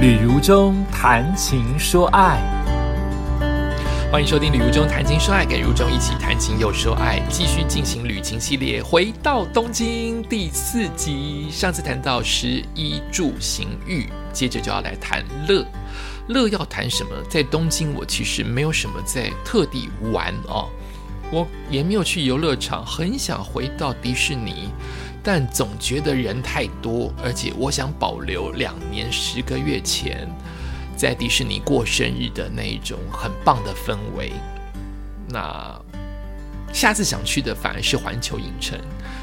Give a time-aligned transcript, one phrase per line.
[0.00, 2.40] 旅如中谈情说爱，
[4.10, 11.50] 欢迎收听《旅如中谈情说爱》，跟如中一起谈情又说爱，继续进行旅行系列，回到东京第四集。
[11.50, 15.66] 上次谈到食衣住行育，接着就要来谈乐。
[16.28, 17.10] 乐要谈什么？
[17.28, 20.66] 在东京，我其实没有什么在特地玩哦，
[21.30, 24.70] 我也没有去游乐场，很想回到迪士尼。
[25.22, 30.28] 但总觉得人太多，而且我想保留两年十个月前
[30.96, 34.32] 在迪士尼过生日的那一种很棒的氛围。
[35.28, 35.78] 那
[36.72, 38.78] 下次想去的反而是环球影城。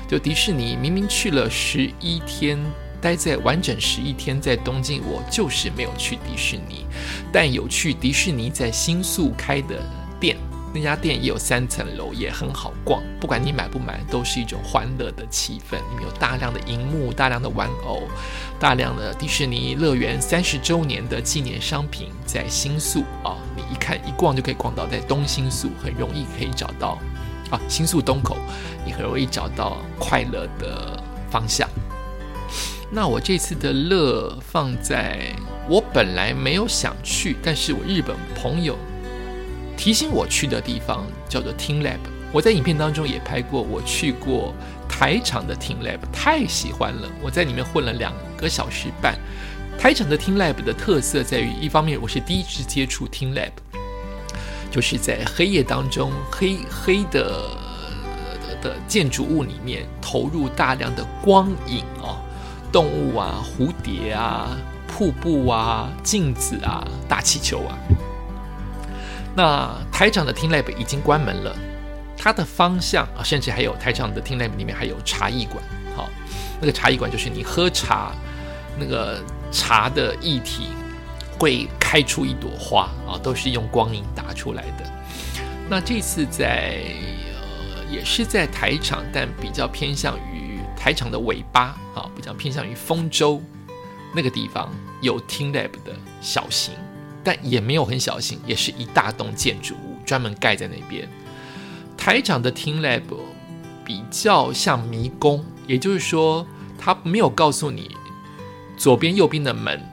[0.07, 2.57] 就迪士尼明明去了十一天，
[3.02, 6.85] 待在完整十一天在东京，我就是没有去迪士尼，
[7.31, 9.83] 但有去迪士尼在新宿开的
[10.19, 10.38] 店。
[10.77, 13.02] 那家店也有三层楼，也很好逛。
[13.20, 15.76] 不管你买不买，都是一种欢乐的气氛。
[15.76, 18.03] 里面有大量的荧幕、大量的玩偶、
[18.59, 27.00] 大量的迪士尼乐园三十周年的纪念商品，在新宿啊，你一看一逛就可以逛到，在东新宿很容易可以找到
[27.50, 28.38] 啊，新宿东口
[28.86, 31.67] 你很容易找到快乐的方向。
[32.91, 35.34] 那我这次的乐放在
[35.67, 38.78] 我本来没有想去，但是我日本朋友。
[39.78, 42.00] 提醒我去的地方叫做 Team Lab，
[42.33, 44.53] 我在影片当中也拍过，我去过
[44.89, 47.08] 台场的 Team Lab，太喜欢了。
[47.22, 49.16] 我在里面混了两个小时半。
[49.80, 53.52] 台场的 Team Lab 的特色在于，一方面我是第一次接触 Team Lab，
[54.72, 57.52] 就是在黑夜当中，黑黑的
[58.59, 62.17] 的建筑物里面投入大量的光影啊，
[62.72, 67.78] 动物啊，蝴蝶啊，瀑布啊，镜子啊，大气球啊。
[69.38, 71.55] 那台场的 t e a Lab 已经关门了，
[72.17, 75.63] 它的方向啊，甚至还有台场的 t e a Lab 里面还有茶艺馆。
[75.95, 76.09] 好，
[76.59, 78.13] 那个茶艺馆就是你喝茶，
[78.79, 80.69] 那个茶的液体
[81.38, 84.91] 会开出一朵花啊，都是用光影打出来的。
[85.69, 86.81] 那这次在
[87.29, 93.39] 呃，也是在台场，但比较偏向于台场的尾巴啊，比较偏向于丰州
[94.16, 96.73] 那个地方有 t e a Lab 的小型。
[97.27, 101.05] 但也没有很小心，也是一大栋建筑物，专门盖在那边。
[101.97, 103.03] 台长的 Team Lab
[103.83, 106.47] 比较像迷宫，也就是说，
[106.79, 107.91] 他没有告诉你
[108.77, 109.83] 左边、右边的门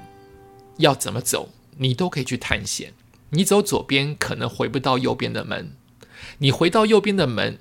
[0.77, 2.93] 要怎么走，你都可以去探险。
[3.31, 5.73] 你走左边可能回不到右边的门，
[6.39, 7.59] 你回到右边的门，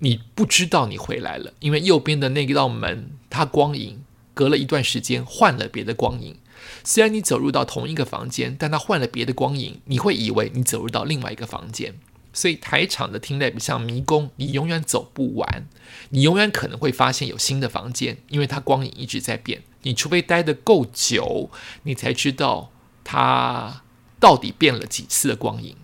[0.00, 4.04] 你不知道你回来了，因为右边的那道门它光影
[4.34, 6.36] 隔了一段时间换了别的光影。
[6.84, 11.94] 虽然你走入到同一个房间，但它换了别的光影，你会以为你走入到另外一个房间。
[12.32, 15.66] 所以台场的听 lab 像迷宫，你永远走不完，
[16.10, 19.62] 你永远可能会发现有新的房间，因为它光影一直在变。
[19.82, 21.50] 你除非待得够久，
[21.84, 22.70] 你才知道
[23.02, 23.82] 它
[24.20, 25.76] 到底变了几次的光影。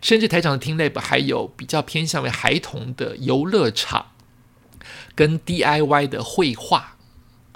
[0.00, 4.12] 甚至台场的听 lab 还有比较偏向为孩童的游乐场，
[5.16, 6.97] 跟 DIY 的绘画。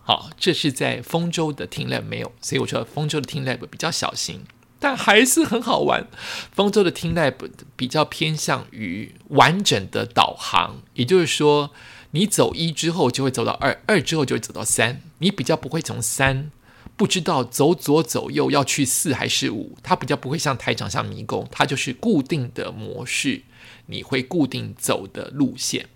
[0.05, 4.41] 好，这是在丰州的 t e Lab 没有，所以我说丰州的 t e Lab 比较小心，
[4.81, 6.09] 但还是很好玩。
[6.53, 7.35] 丰州的 t e Lab
[7.77, 11.71] 比较偏向于完整的导航，也就是说，
[12.11, 16.51] 你走一之后就会走到二，二之后就会走到三，你比较不会从三
[16.97, 23.43] 不知道走左走右要去四还是五，它比较不会像台场像迷宫，它就是固定的模式，
[23.87, 25.89] 你会固定走的路线。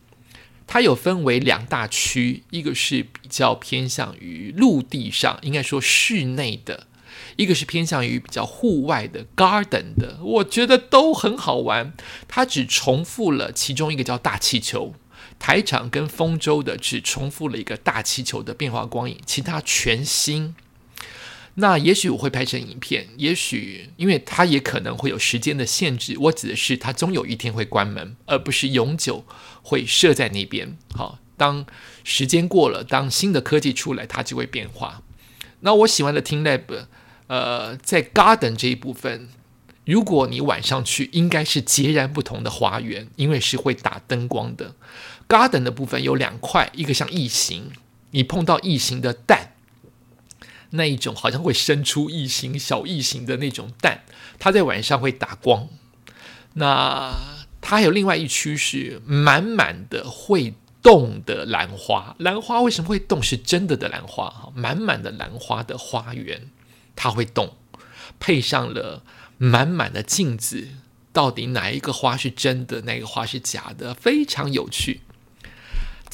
[0.67, 6.87] 它有分为两大区，一个是比较偏向于陆地上，应该说室内的；
[7.37, 10.19] 一个是偏向于比较户外的 garden 的。
[10.23, 11.93] 我觉得都很好玩。
[12.27, 14.95] 它只重复了其中一个叫大气球，
[15.39, 20.55] 台场跟丰州的只重复了一个大气球的变化光影，其他全新。
[21.59, 26.15] 那也许我会拍成影片，也许因为它也可能会有时间的限制。
[26.19, 29.25] 我指的是它终有一天会关门，而不是永久
[29.63, 30.77] 会设在那边。
[30.95, 31.65] 好，当
[32.05, 35.03] 时间过了，当新的科技出来，它就会变化。
[35.61, 36.85] 那我喜欢的 Team Lab，
[37.29, 39.31] 呃，在 Garden 这一部分，
[39.87, 44.75] 如果你晚上去，应该是截然不同的花园，因为是会打灯光的。
[45.27, 47.71] Garden 的部分有两块，一个像异形，
[48.11, 49.55] 你碰到异形的蛋。
[50.71, 54.03] 那一种好像会生出异形、小异形的那种蛋，
[54.39, 55.69] 它在晚上会打光。
[56.55, 57.15] 那
[57.61, 63.23] 它还有另外一区是满满的会动的兰花，兰花为什么会动？
[63.23, 66.51] 是真的的兰花哈，满满的兰花的花园，
[66.95, 67.57] 它会动，
[68.21, 69.03] 配上了
[69.37, 70.69] 满满的镜子，
[71.13, 73.93] 到底哪一个花是真的，哪个花是假的？
[73.95, 75.01] 非常有趣。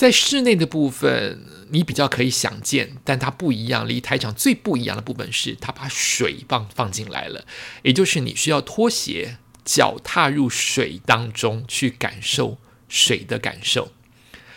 [0.03, 3.89] 在室内的部分，你比较可以想见，但它不一样。
[3.89, 7.45] 离台场最不一样的部分是，它把水棒放进来了，
[7.85, 12.59] 也就是你需要脱鞋，脚踏入水当中去感受
[12.89, 13.93] 水的感受。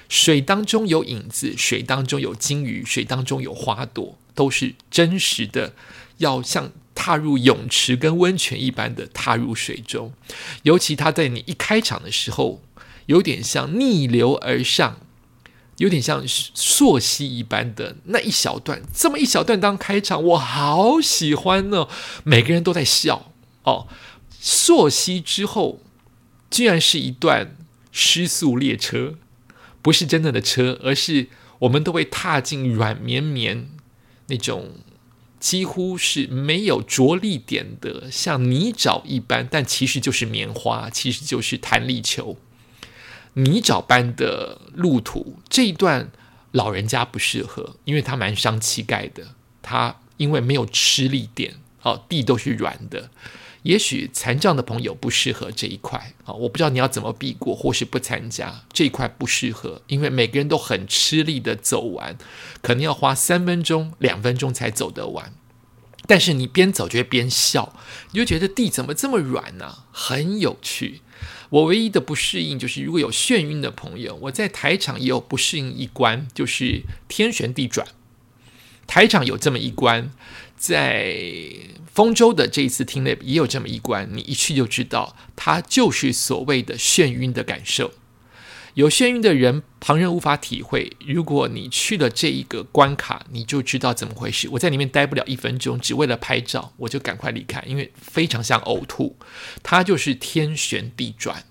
[0.09, 5.75] 水当中有影子，水当中有金鱼，水当中有花朵，都是真实的，
[6.17, 10.11] 要像踏入泳池跟温泉一般的踏入水中。
[10.63, 12.63] 尤其他在你一开场的时候，
[13.05, 15.01] 有点像逆流而上，
[15.77, 21.87] 有点像溯溪一般的那一小段，这么一小段当开场，我好喜欢呢。
[22.23, 23.31] 每个人都在笑
[23.63, 23.87] 哦。
[24.39, 25.81] 溯溪之后，
[26.49, 27.55] 居然是一段
[27.91, 29.15] 失速列车。
[29.81, 31.27] 不是真正的车，而是
[31.59, 33.69] 我们都会踏进软绵绵
[34.29, 34.77] 那种
[35.39, 42.35] 几乎是没有着力点的，像泥沼一般，但其实就是棉花，其实就是弹力球。
[43.35, 46.11] 泥沼般的路途这一段，
[46.51, 49.27] 老人家不适合，因为他蛮伤膝盖的。
[49.61, 53.09] 他因为没有吃力点，哦，地都是软的。
[53.63, 62.15] 也许残障的朋友不适合这一块啊，我不知道你要怎么避过，或是不参加这一块不适合，因为每个人都很吃力的走完，
[62.61, 65.33] 可能要花三分钟、两分钟才走得完。
[66.07, 67.73] 但是你边走就会边笑，
[68.11, 69.79] 你就觉得地怎么这么软呢？
[69.91, 71.01] 很有趣。
[71.49, 77.87] 我唯一的不适应就是，如果有眩晕的朋友，我在台场也有不适应一关，就是天旋地转。
[78.87, 80.11] 台场有这么一关，
[80.57, 81.15] 在。
[81.95, 87.93] 丰州的这一次听 live 也有这么一关，你一去就知道，它就是所谓的眩晕的感受。
[88.75, 90.95] 有眩晕的人，旁人无法体会。
[91.07, 94.49] 如果你去了这一个关卡，你就知道怎么回事。
[94.49, 99.17] 我在里面待不了一分钟，只为了拍照，我就赶快离开，因为非常像呕吐。
[99.63, 101.45] 它就是天旋地转。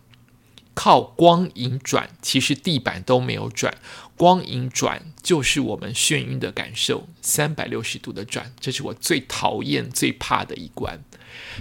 [0.75, 3.73] 靠光影转，其实地板都没有转，
[4.17, 11.03] 光影转就是我们眩晕的感受，三百六十度的转，这是我最讨厌、最怕的一关。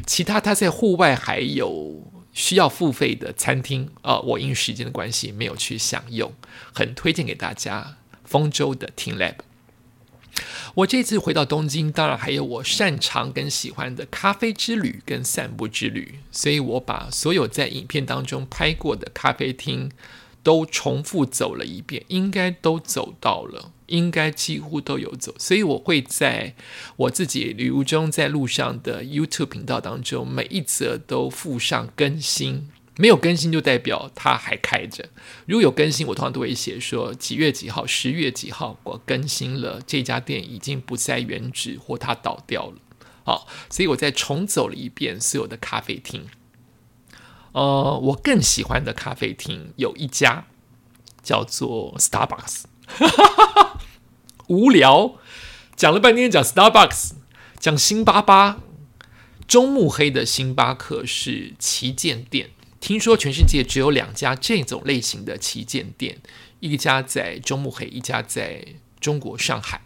[0.07, 6.33] 其他他在户外还有需要付费的餐厅，呃，我因时间的关系没有去享用，
[6.73, 7.97] 很推荐给大家。
[8.25, 9.35] 丰州的 Team Lab。
[10.75, 19.91] 我这次回到东京，当然还有我擅长跟喜欢的咖啡之旅跟散步之旅，所以我把所有在影片当中拍过的咖啡厅
[20.43, 26.53] 都重复走了一遍，应该都走到了，应该几乎都有走，所以我会在
[26.97, 32.69] 我自己旅游中在路上的 YouTube 频道当中，每一则都附上更新。
[32.95, 35.09] 没有更新就代表它还开着。
[35.47, 42.75] 如果有更新，我通常都会写说几月几号、十月几号我更新了，这家店已经不在原址或它倒掉了。
[43.23, 46.27] 好，所以我再重走了一遍所有的咖啡厅。
[47.53, 50.45] 呃，我更喜欢的咖啡厅有一家
[51.23, 52.63] 叫做 Starbucks。
[54.47, 55.15] 无聊，
[55.75, 57.13] 讲了半天讲 Starbucks，
[57.57, 58.59] 讲星巴巴。
[59.47, 62.49] 中目黑的星巴克是旗舰店。
[62.79, 66.19] 听说全世界只有两家这种类型的旗舰店，
[66.59, 68.65] 一家在中目黑，一家在
[68.99, 69.81] 中国上海，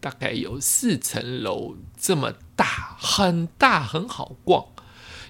[0.00, 4.66] 大概有四层楼这么大，很大，很好逛。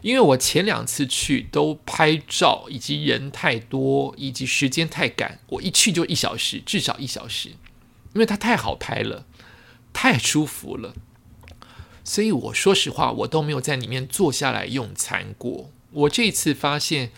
[0.02, 7.50] 因为我前两次去都拍照，以及人太多，以及时间太赶，我一去就一小时，至少一小时，
[8.12, 9.24] 因为它太好拍了，
[9.92, 10.92] 太舒服了。
[12.04, 15.70] 所以我说实话，我都没有在里面坐下来用餐过。
[15.92, 17.12] 我这次发现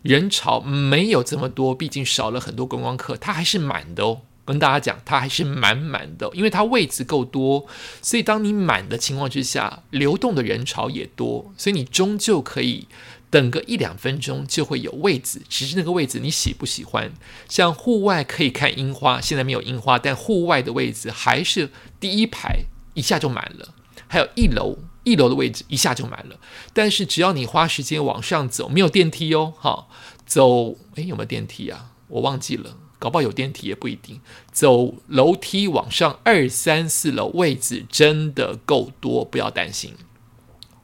[0.00, 4.22] 人潮没有这么多，毕竟少了很多观光客，它还是满的哦。
[4.50, 7.66] 跟大家讲，它还是满满的，因为它位置够多，
[8.02, 12.86] 所以当你满的情况之下，流动的人潮也多，所以你终究可以
[13.30, 15.42] 等个一两分钟就会有位置。
[15.48, 17.12] 只是那个位置你喜不喜欢？
[17.48, 22.64] 像户外可以看樱花，现在没有樱花，但户外的位置还是第一排
[22.94, 23.74] 一下就满了，
[24.08, 24.78] 还有一楼。
[25.02, 26.38] 一楼的位置一下就满了，
[26.74, 29.88] 但是只要你花时间往上走，没有电梯哦，好
[30.26, 31.92] 走，诶，有没有电梯啊？
[32.06, 34.20] 我忘记了，搞不好有电梯也不一定。
[34.52, 39.94] 走楼梯往上二三四楼，位置真的够多，不要担心。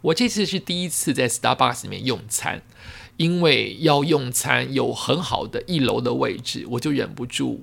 [0.00, 2.62] 我这次是第一次在 Starbucks 里面用餐，
[3.16, 7.62] 因为要用餐有很好的一楼的位置，我就忍不住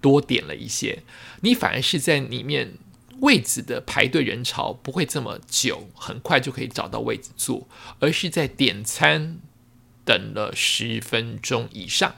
[0.00, 1.04] 多点了一些。
[1.42, 2.74] 你反而是在里面。
[3.20, 7.66] 位子的排队人潮不会这么久，很快就可以找到位子坐，
[7.98, 9.38] 而是在点餐
[10.04, 12.16] 等了十分钟以上。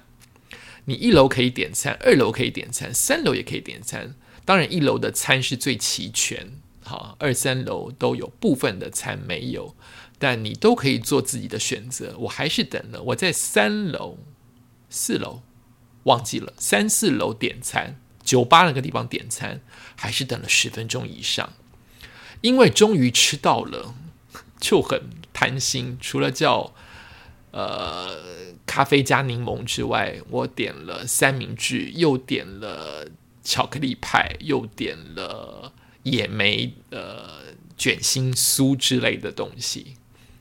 [0.89, 4.15] 你一楼可以点餐，二楼可以点餐，三楼也可以点餐。
[4.47, 6.51] 当然，一楼的餐是最齐全，
[6.83, 9.77] 好，二三楼都有部分的餐没有，
[10.19, 12.17] 但你都可以做自己的选择。
[12.21, 14.17] 我还是等了，我在三楼、
[14.89, 15.43] 四楼，
[16.05, 19.61] 忘记了三四楼点餐，酒吧那个地方点餐，
[19.95, 21.53] 还是等了十分钟以上。
[22.41, 23.95] 因为终于吃到了，
[24.59, 26.73] 就很贪心，除了叫
[27.51, 28.17] 呃
[28.67, 33.09] 咖啡加柠檬之外，我点了三明治，又点了
[33.43, 39.95] 巧克力派，又点了野莓呃卷心酥之类的东西，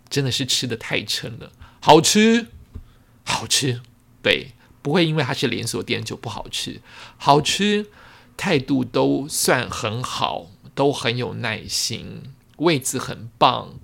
[0.09, 2.47] 真的是吃的太撑了，好吃，
[3.23, 3.81] 好吃，
[4.21, 6.81] 对，不会因为它是连锁店就不好吃，
[7.17, 7.87] 好吃，
[8.35, 10.51] 态度都算很好。
[10.75, 12.21] 都很有耐心，
[12.57, 13.79] 位置很棒，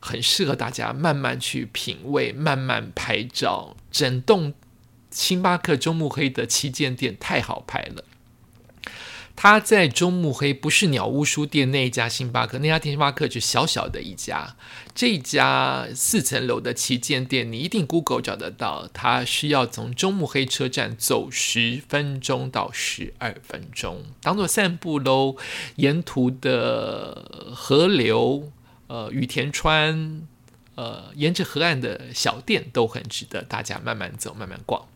[0.00, 3.76] 很适合大家慢慢去品味、慢慢拍照。
[3.90, 4.54] 整栋
[5.10, 8.04] 星巴克中目黑的旗舰店太好拍了。
[9.38, 14.56] 他在中目黑不是鸟屋书店那一家星巴克，那家星巴克就小小的一家。
[14.94, 18.88] 这家四层楼的旗舰店，你一定 Google 找得到。
[18.94, 25.36] 它需要从中目黑车站走十分钟到十二分钟，当做散步喽。
[25.76, 28.50] 沿途的河流，
[28.88, 30.22] 呃，羽田川，
[30.74, 34.86] 呃，沿着河岸的小店都很值得大家慢慢走、慢慢逛。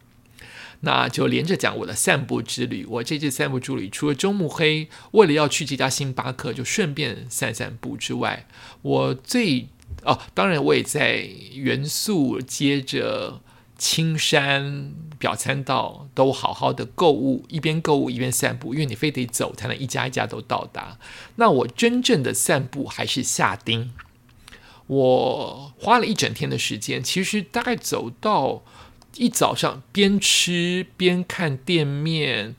[0.82, 2.86] 那就连着讲我的散步之旅。
[2.86, 8.46] 我这次散步之旅，除了中目黑为了要去这家星巴克，就顺便散散步之外，
[8.80, 9.68] 我最
[10.04, 13.42] 哦，当然我也在元素接着
[13.80, 20.98] 青山表参道都好好的购物，一边购物一边散步，因为你非得走才能一家一家都到达。
[21.36, 23.90] 那我真正的散步还是下町，
[24.86, 28.62] 我花了一整天的时间，其实大概走到。
[29.16, 32.54] 一早上边吃边看店面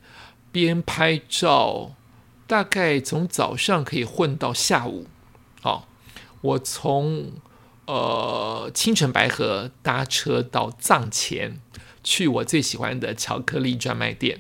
[0.52, 1.96] 边拍照，
[2.46, 5.08] 大概从早上可以混到下午。
[5.62, 5.88] 好，
[6.42, 7.32] 我从
[7.92, 11.60] 呃清晨白河搭车到藏前，
[12.02, 14.40] 去我最喜欢的巧克力专卖店。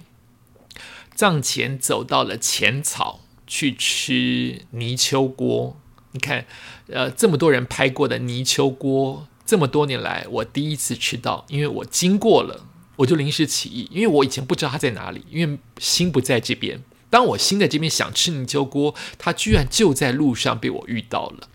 [1.13, 5.75] 藏前走到了浅草去吃泥鳅锅。
[6.13, 6.45] 你看，
[6.87, 9.27] 呃，这么多人拍过的泥鳅锅。
[9.45, 12.65] 这么多年来，我第一次吃到，因为我经过了，
[12.95, 16.81] 我就临时起意，因为我以前不知道它在哪里，因为心不在这边。
[17.09, 21.49] 当我心在这边想吃泥鳅锅，它居然就在路上被我遇到了，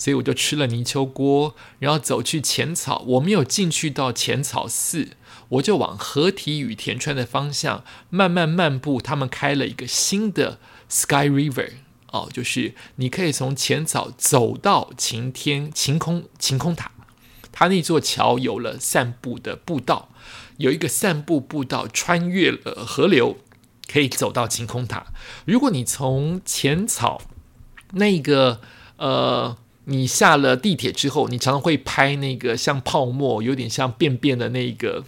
[0.00, 3.04] 所以我就吃了泥鳅锅，然后走去浅草。
[3.06, 5.08] 我没有进去到浅草寺，
[5.50, 8.98] 我就往河堤与田川的方向慢慢漫步。
[8.98, 11.72] 他们开了一个新的 Sky River，
[12.12, 16.92] 哦，就是你可以从浅草走到晴天晴空晴空塔。
[17.52, 20.08] 它那座桥有了散步的步道，
[20.56, 23.36] 有一个散步步道穿越了河流，
[23.92, 25.08] 可以走到晴空塔。
[25.44, 27.20] 如果你从浅草
[27.92, 28.62] 那个
[28.96, 29.56] 呃，
[29.90, 35.04] 你下了地铁之后，你常常会拍那个像泡沫、有点像便便的那个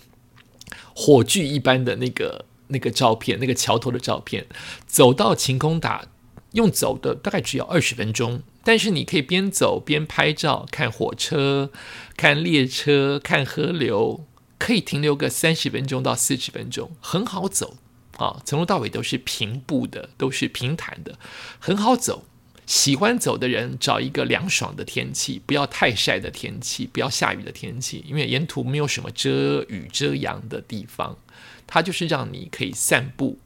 [0.95, 4.47] 火炬一般的那个那个照片，那个桥头的照片，
[4.87, 6.07] 走到晴空塔。
[6.53, 11.71] 用走的大概只要二十分钟，但是你可以边走边拍照，看火车、
[12.15, 14.27] 看列车、看河流，
[14.59, 17.79] 可以停留个三十分钟到四十分钟，很好走
[18.19, 18.43] 啊！
[18.45, 21.19] 从头到尾都是平步的，都是平坦的，
[21.59, 22.25] 很好走。
[22.67, 31.19] 喜欢走的人找一个凉爽的天气，不要太晒的天气，不要下雨的天气，因为沿途没有什么遮雨遮阳的地方，
[31.67, 33.39] 它就是让你可以散步。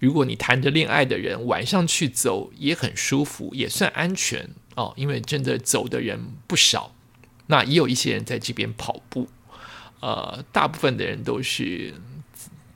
[0.00, 6.94] 如果你谈着恋爱的人晚上去走也很舒服，也算安全哦，因为真的走的人不少。
[7.46, 9.28] 那也有一些人在这边跑步，
[10.00, 11.94] 呃，大部分的人都是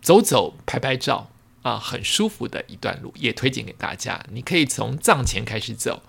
[0.01, 1.31] 走走拍拍照
[1.63, 4.25] 啊，很舒服的一段路，也推荐给大家。
[4.33, 6.03] 你可以从藏前开始走，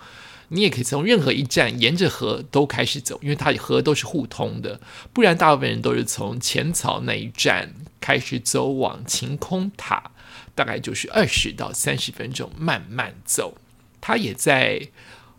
[0.50, 4.80] 你也可以从任何一站沿着河都开始走，因为它河都是互通的。
[5.14, 10.12] 不然，大部分人都是从浅草那一站开始走往晴空塔。
[10.56, 13.58] 大概就是二十到三十分钟，慢慢走。
[14.00, 14.88] 他也在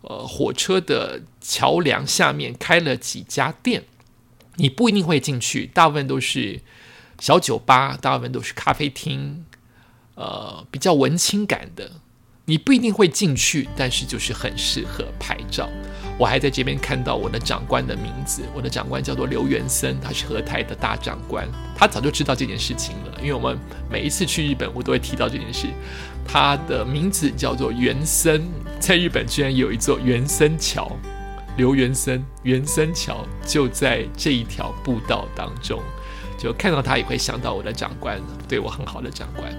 [0.00, 3.84] 呃火车的桥梁下面开了几家店，
[4.56, 6.60] 你不一定会进去，大部分都是
[7.20, 9.44] 小酒吧，大部分都是咖啡厅，
[10.14, 11.90] 呃，比较文青感的。
[12.46, 15.66] 你不一定会进去，但是就是很适合拍照。
[16.18, 21.48] 我还在这边看到我的长官的名字，我的长官叫做刘元森，他是和泰的大长官。
[21.74, 23.58] 他早就知道这件事情了，因为我们
[23.90, 25.68] 每一次去日本，我都会提到这件事。
[26.28, 28.42] 他的名字叫做元森，
[28.78, 30.94] 在日本居然有一座元森桥，
[31.56, 35.82] 刘元森元森桥就在这一条步道当中，
[36.36, 39.50] 就看到他也会想到我的长官，对我很好的长官。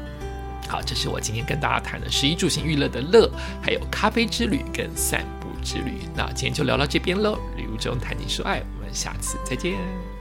[0.75, 6.01] 好，这是我今天跟大家谈的十一住行娱乐的乐，还有咖啡之旅跟散步之旅。
[6.13, 10.14] 那今天就聊到这边喽，旅途中谈情说爱，我们下次再见。